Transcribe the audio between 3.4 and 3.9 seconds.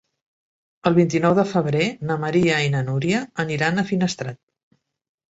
aniran a